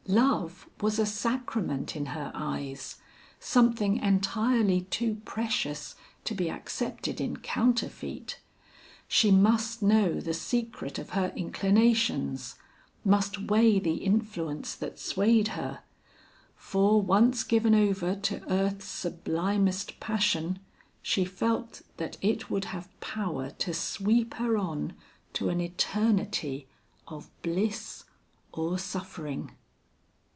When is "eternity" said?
25.61-26.67